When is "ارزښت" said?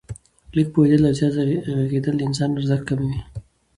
2.57-2.83